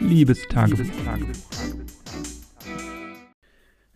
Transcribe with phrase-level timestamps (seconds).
[0.00, 0.86] Liebestagebuch.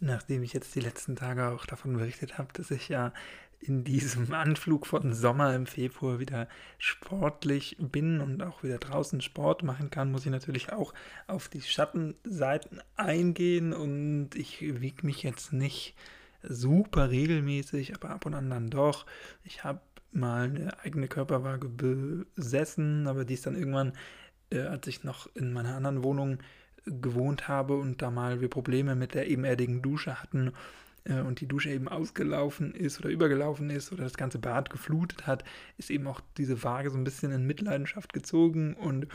[0.00, 3.12] Nachdem ich jetzt die letzten Tage auch davon berichtet habe, dass ich ja
[3.60, 9.62] in diesem Anflug von Sommer im Februar wieder sportlich bin und auch wieder draußen Sport
[9.62, 10.94] machen kann, muss ich natürlich auch
[11.26, 15.94] auf die Schattenseiten eingehen und ich wiege mich jetzt nicht
[16.42, 19.04] super regelmäßig, aber ab und an dann doch.
[19.44, 19.80] Ich habe
[20.12, 23.92] mal eine eigene Körperwaage besessen, aber die ist dann irgendwann,
[24.50, 26.38] äh, als ich noch in meiner anderen Wohnung
[26.86, 30.52] gewohnt habe und da mal wir Probleme mit der ebenerdigen Dusche hatten
[31.04, 35.26] äh, und die Dusche eben ausgelaufen ist oder übergelaufen ist oder das ganze Bad geflutet
[35.26, 35.44] hat,
[35.78, 39.06] ist eben auch diese Waage so ein bisschen in Mitleidenschaft gezogen und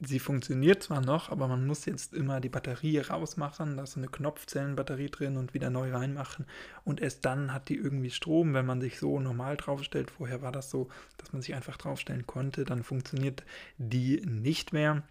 [0.00, 4.08] sie funktioniert zwar noch, aber man muss jetzt immer die Batterie rausmachen, da ist eine
[4.08, 6.46] Knopfzellenbatterie drin und wieder neu reinmachen
[6.84, 10.10] und erst dann hat die irgendwie Strom, wenn man sich so normal draufstellt.
[10.10, 10.88] Vorher war das so,
[11.18, 13.44] dass man sich einfach draufstellen konnte, dann funktioniert
[13.78, 15.02] die nicht mehr.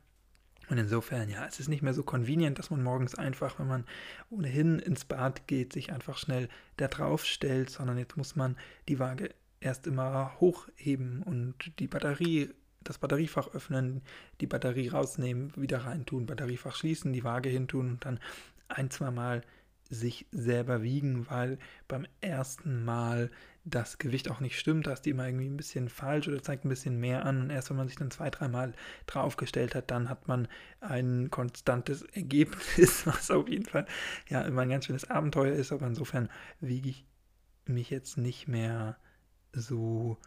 [0.69, 3.85] Und insofern, ja, es ist nicht mehr so convenient, dass man morgens einfach, wenn man
[4.30, 8.97] ohnehin ins Bad geht, sich einfach schnell da drauf stellt, sondern jetzt muss man die
[8.97, 12.49] Waage erst immer hochheben und die Batterie
[12.84, 14.02] das Batteriefach öffnen,
[14.42, 18.20] die Batterie rausnehmen, wieder reintun, Batteriefach schließen, die Waage hintun und dann
[18.67, 19.44] ein, zwei Mal
[19.89, 23.30] sich selber wiegen, weil beim ersten Mal
[23.66, 26.66] das Gewicht auch nicht stimmt, da ist die immer irgendwie ein bisschen falsch oder zeigt
[26.66, 27.42] ein bisschen mehr an.
[27.42, 28.73] Und erst wenn man sich dann zwei, dreimal
[29.06, 30.48] draufgestellt hat, dann hat man
[30.81, 33.86] ein konstantes Ergebnis, was auf jeden Fall
[34.30, 35.72] ja immer ein ganz schönes Abenteuer ist.
[35.72, 37.06] Aber insofern wiege ich
[37.66, 38.98] mich jetzt nicht mehr
[39.54, 40.17] so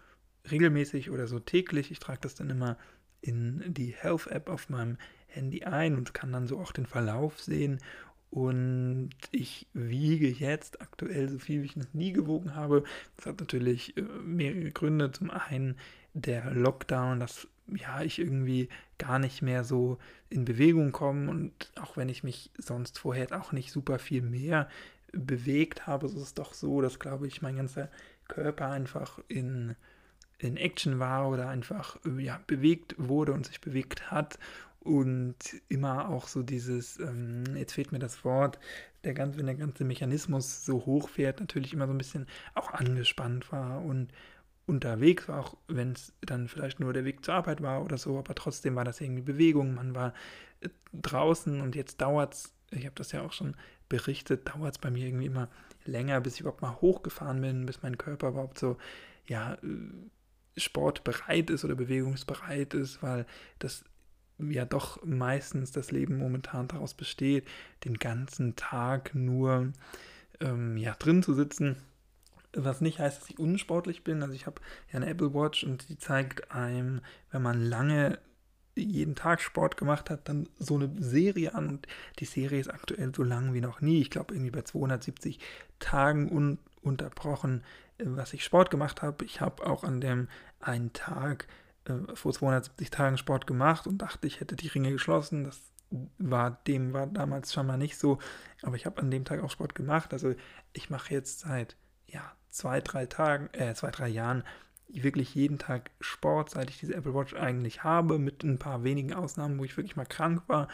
[0.50, 1.90] regelmäßig oder so täglich.
[1.90, 2.76] Ich trage das dann immer
[3.20, 7.80] in die Health-App auf meinem Handy ein und kann dann so auch den Verlauf sehen.
[8.30, 12.84] Und ich wiege jetzt aktuell so viel, wie ich noch nie gewogen habe.
[13.16, 15.12] Das hat natürlich äh, mehrere Gründe.
[15.12, 15.76] Zum einen
[16.12, 21.96] der Lockdown, dass ja, ich irgendwie gar nicht mehr so in Bewegung komme und auch
[21.96, 24.68] wenn ich mich sonst vorher auch nicht super viel mehr
[25.12, 27.90] bewegt habe, ist es doch so, dass glaube ich mein ganzer
[28.28, 29.74] Körper einfach in
[30.38, 34.38] in Action war oder einfach ja, bewegt wurde und sich bewegt hat
[34.80, 35.36] und
[35.68, 38.58] immer auch so dieses, ähm, jetzt fehlt mir das Wort,
[39.04, 42.72] der ganze, wenn der ganze Mechanismus so hoch fährt, natürlich immer so ein bisschen auch
[42.72, 44.08] angespannt war und
[44.66, 48.18] unterwegs war, auch wenn es dann vielleicht nur der Weg zur Arbeit war oder so,
[48.18, 50.12] aber trotzdem war das irgendwie Bewegung, man war
[50.60, 53.56] äh, draußen und jetzt dauert es, ich habe das ja auch schon
[53.88, 55.48] berichtet, dauert es bei mir irgendwie immer
[55.84, 58.76] länger, bis ich überhaupt mal hochgefahren bin, bis mein Körper überhaupt so,
[59.26, 59.58] ja, äh,
[60.56, 63.26] sportbereit ist oder bewegungsbereit ist, weil
[63.58, 63.84] das
[64.38, 67.46] ja doch meistens das Leben momentan daraus besteht,
[67.84, 69.72] den ganzen Tag nur
[70.40, 71.76] ähm, ja, drin zu sitzen.
[72.52, 74.22] Was nicht heißt, dass ich unsportlich bin.
[74.22, 77.00] Also ich habe ja eine Apple Watch und die zeigt einem,
[77.30, 78.18] wenn man lange
[78.74, 81.86] jeden Tag Sport gemacht hat, dann so eine Serie an und
[82.18, 84.00] die Serie ist aktuell so lang wie noch nie.
[84.00, 85.38] Ich glaube irgendwie bei 270
[85.78, 87.64] Tagen ununterbrochen
[87.98, 89.24] was ich Sport gemacht habe.
[89.24, 90.28] Ich habe auch an dem
[90.60, 91.46] einen Tag
[91.84, 95.44] äh, vor 270 Tagen Sport gemacht und dachte, ich hätte die Ringe geschlossen.
[95.44, 95.60] Das
[96.18, 98.18] war dem war damals schon mal nicht so,
[98.62, 100.12] aber ich habe an dem Tag auch Sport gemacht.
[100.12, 100.34] Also
[100.72, 101.76] ich mache jetzt seit
[102.06, 104.44] ja zwei drei Tagen, äh, zwei drei Jahren
[104.88, 109.14] wirklich jeden Tag Sport, seit ich diese Apple Watch eigentlich habe, mit ein paar wenigen
[109.14, 110.68] Ausnahmen, wo ich wirklich mal krank war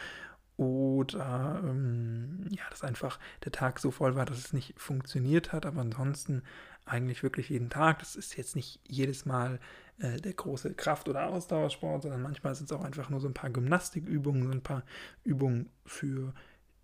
[0.57, 5.65] oder ähm, ja, dass einfach der Tag so voll war, dass es nicht funktioniert hat,
[5.65, 6.43] aber ansonsten
[6.85, 7.99] eigentlich wirklich jeden Tag.
[7.99, 9.59] Das ist jetzt nicht jedes Mal
[9.99, 13.33] äh, der große Kraft- oder Ausdauersport, sondern manchmal sind es auch einfach nur so ein
[13.33, 14.83] paar Gymnastikübungen, so ein paar
[15.23, 16.33] Übungen für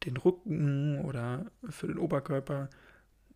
[0.06, 2.70] den Rücken oder für den Oberkörper.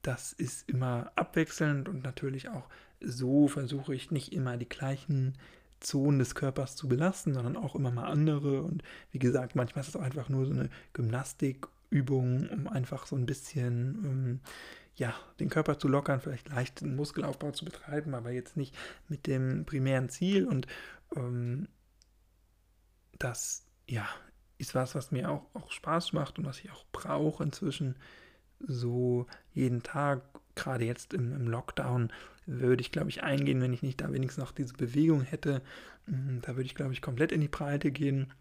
[0.02, 2.70] Das ist immer abwechselnd und natürlich auch
[3.02, 5.34] so versuche ich nicht immer die gleichen
[5.80, 8.62] Zonen des Körpers zu belasten, sondern auch immer mal andere.
[8.64, 13.16] Und wie gesagt, manchmal ist es auch einfach nur so eine Gymnastikübung, um einfach so
[13.16, 14.40] ein bisschen ähm,
[14.96, 18.76] ja, den Körper zu lockern, vielleicht leichten Muskelaufbau zu betreiben, aber jetzt nicht
[19.08, 20.48] mit dem primären Ziel.
[20.48, 20.68] Und
[21.16, 21.68] ähm,
[23.18, 24.08] das, ja,
[24.58, 27.96] ist was, was mir auch, auch Spaß macht und was ich auch brauche inzwischen
[28.60, 30.22] so jeden Tag,
[30.56, 32.12] gerade jetzt im, im Lockdown,
[32.46, 35.62] würde ich, glaube ich, eingehen, wenn ich nicht da wenigstens noch diese Bewegung hätte.
[36.06, 38.34] Mm, da würde ich, glaube ich, komplett in die Breite gehen.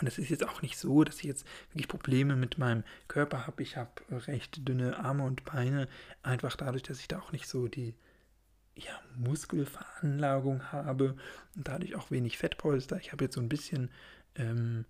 [0.00, 3.46] Und es ist jetzt auch nicht so, dass ich jetzt wirklich Probleme mit meinem Körper
[3.46, 3.62] habe.
[3.62, 5.88] Ich habe recht dünne Arme und Beine,
[6.22, 7.94] einfach dadurch, dass ich da auch nicht so die
[8.74, 11.16] ja, Muskelveranlagung habe
[11.54, 12.98] und dadurch auch wenig Fettpolster.
[12.98, 13.90] Ich habe jetzt so ein bisschen
[14.34, 14.84] ähm,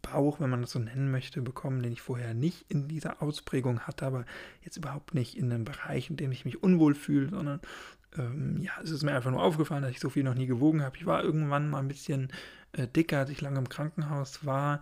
[0.00, 3.80] Bauch, wenn man das so nennen möchte, bekommen, den ich vorher nicht in dieser Ausprägung
[3.80, 4.24] hatte, aber
[4.62, 7.60] jetzt überhaupt nicht in einem Bereich, in dem ich mich unwohl fühle, sondern
[8.16, 10.82] ähm, ja, es ist mir einfach nur aufgefallen, dass ich so viel noch nie gewogen
[10.82, 10.96] habe.
[10.96, 12.32] Ich war irgendwann mal ein bisschen
[12.72, 14.80] äh, dicker, als ich lange im Krankenhaus war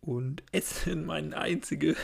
[0.00, 1.96] und Essen meine einzige,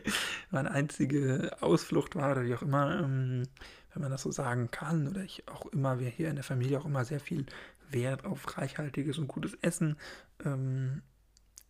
[0.50, 3.44] meine einzige Ausflucht war oder wie auch immer, ähm,
[3.92, 6.78] wenn man das so sagen kann, oder ich auch immer, wir hier in der Familie
[6.80, 7.46] auch immer sehr viel
[7.90, 9.96] Wert auf reichhaltiges und gutes Essen
[10.44, 11.02] ähm,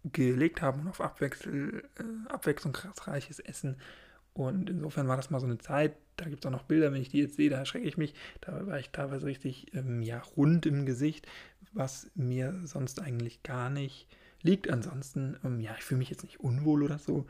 [0.05, 3.77] gelegt haben und auf Abwechsel, äh, abwechslungsreiches Essen.
[4.33, 7.03] Und insofern war das mal so eine Zeit, da gibt es auch noch Bilder, wenn
[7.03, 8.15] ich die jetzt sehe, da erschrecke ich mich.
[8.41, 11.27] Da war ich teilweise richtig ähm, ja, rund im Gesicht,
[11.73, 14.09] was mir sonst eigentlich gar nicht
[14.43, 14.71] liegt.
[14.71, 17.27] Ansonsten, ähm, ja, ich fühle mich jetzt nicht unwohl oder so.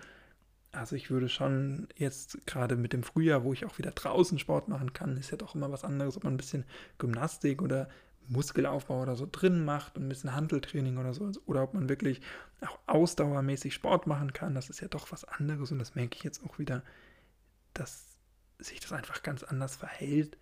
[0.73, 4.69] Also ich würde schon jetzt gerade mit dem Frühjahr, wo ich auch wieder draußen Sport
[4.69, 6.65] machen kann, ist ja doch immer was anderes, ob man ein bisschen
[6.99, 7.89] Gymnastik oder
[8.27, 12.21] Muskelaufbau oder so drin macht und ein bisschen Handeltraining oder so, oder ob man wirklich
[12.63, 16.25] auch ausdauermäßig Sport machen kann, das ist ja doch was anderes und das merke ich
[16.25, 16.83] jetzt auch wieder,
[17.75, 18.14] dass
[18.65, 20.37] sich das einfach ganz anders verhält.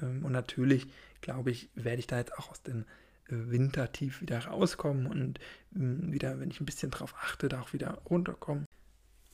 [0.00, 0.86] Ähm, und natürlich,
[1.20, 2.84] glaube ich, werde ich da jetzt auch aus dem
[3.26, 5.40] äh, Wintertief wieder rauskommen und
[5.74, 8.66] ähm, wieder, wenn ich ein bisschen drauf achte, da auch wieder runterkommen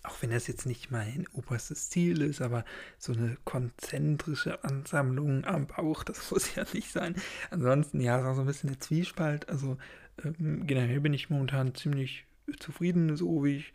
[0.06, 2.64] auch wenn das jetzt nicht mein oberstes Ziel ist, aber
[2.98, 7.14] so eine konzentrische Ansammlung am Bauch, das muss ja nicht sein.
[7.50, 9.48] Ansonsten, ja, ist auch so ein bisschen der Zwiespalt.
[9.48, 9.78] Also
[10.24, 12.26] ähm, generell bin ich momentan ziemlich
[12.58, 13.72] zufrieden, so wie ich,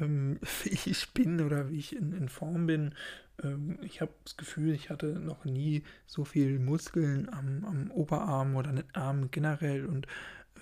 [0.00, 2.94] ähm, wie ich bin oder wie ich in, in Form bin.
[3.42, 8.56] Ähm, ich habe das Gefühl, ich hatte noch nie so viel Muskeln am, am Oberarm
[8.56, 10.06] oder an den Armen generell und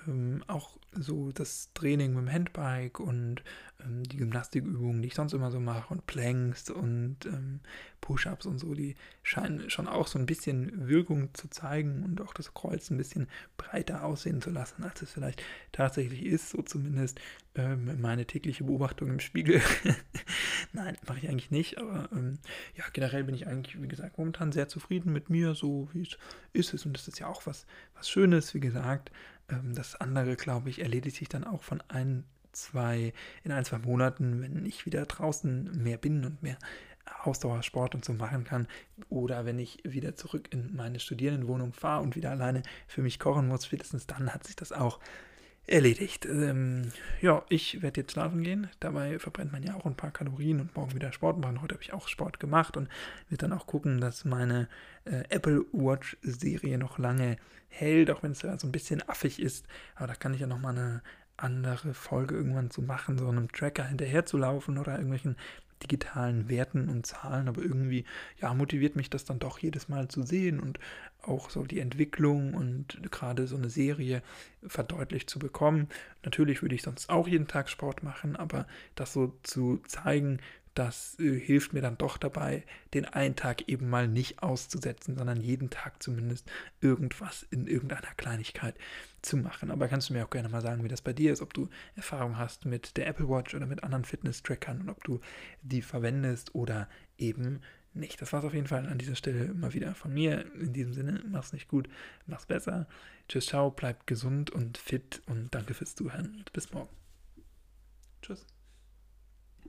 [0.06, 3.42] ähm, auch so das Training mit dem Handbike und
[3.84, 7.60] ähm, die Gymnastikübungen, die ich sonst immer so mache und Planks und ähm,
[8.00, 12.34] Push-ups und so, die scheinen schon auch so ein bisschen Wirkung zu zeigen und auch
[12.34, 17.20] das Kreuz ein bisschen breiter aussehen zu lassen, als es vielleicht tatsächlich ist, so zumindest
[17.54, 19.62] ähm, meine tägliche Beobachtung im Spiegel.
[20.72, 22.38] Nein, mache ich eigentlich nicht, aber ähm,
[22.76, 26.06] ja, generell bin ich eigentlich, wie gesagt, momentan sehr zufrieden mit mir, so wie
[26.52, 29.10] es ist und das ist ja auch was, was Schönes, wie gesagt.
[29.52, 33.12] Ähm, das andere, glaube ich, erledigt sich dann auch von ein, zwei,
[33.44, 36.58] in ein, zwei Monaten, wenn ich wieder draußen mehr bin und mehr
[37.22, 38.68] Ausdauersport und so machen kann.
[39.08, 43.48] Oder wenn ich wieder zurück in meine Studierendenwohnung fahre und wieder alleine für mich kochen
[43.48, 45.00] muss, spätestens dann hat sich das auch
[45.66, 46.26] erledigt.
[46.26, 48.68] Ähm, ja, ich werde jetzt schlafen gehen.
[48.80, 51.62] Dabei verbrennt man ja auch ein paar Kalorien und morgen wieder Sport machen.
[51.62, 52.88] Heute habe ich auch Sport gemacht und
[53.28, 54.68] werde dann auch gucken, dass meine
[55.04, 57.36] äh, Apple Watch Serie noch lange
[57.68, 59.66] hält, auch wenn es ja so ein bisschen affig ist.
[59.94, 61.02] Aber da kann ich ja nochmal eine
[61.36, 65.36] andere Folge irgendwann zu machen, so einem Tracker hinterher zu laufen oder irgendwelchen
[65.82, 68.04] digitalen Werten und Zahlen, aber irgendwie
[68.40, 70.78] ja motiviert mich das dann doch jedes Mal zu sehen und
[71.22, 74.22] auch so die Entwicklung und gerade so eine Serie
[74.66, 75.88] verdeutlicht zu bekommen.
[76.24, 80.38] Natürlich würde ich sonst auch jeden Tag Sport machen, aber das so zu zeigen,
[80.74, 82.64] das äh, hilft mir dann doch dabei,
[82.94, 88.74] den einen Tag eben mal nicht auszusetzen, sondern jeden Tag zumindest irgendwas in irgendeiner Kleinigkeit
[89.20, 89.70] zu machen.
[89.70, 91.68] Aber kannst du mir auch gerne mal sagen, wie das bei dir ist, ob du
[91.94, 95.20] Erfahrung hast mit der Apple Watch oder mit anderen Fitness-Trackern und ob du
[95.62, 97.60] die verwendest oder eben
[97.94, 98.20] nicht.
[98.22, 100.46] Das war es auf jeden Fall an dieser Stelle mal wieder von mir.
[100.54, 101.88] In diesem Sinne, mach's nicht gut,
[102.26, 102.86] mach's besser.
[103.28, 106.44] Tschüss, ciao, bleibt gesund und fit und danke fürs Zuhören.
[106.52, 106.90] Bis morgen.
[108.22, 108.46] Tschüss.